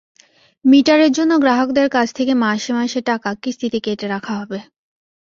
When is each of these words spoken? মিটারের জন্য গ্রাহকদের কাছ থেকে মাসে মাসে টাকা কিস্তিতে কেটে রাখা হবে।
মিটারের 0.65 1.11
জন্য 1.11 1.31
গ্রাহকদের 1.37 1.87
কাছ 1.89 2.07
থেকে 2.13 2.33
মাসে 2.43 2.71
মাসে 2.73 2.99
টাকা 3.01 3.29
কিস্তিতে 3.43 3.79
কেটে 3.79 4.07
রাখা 4.07 4.33
হবে। 4.39 4.59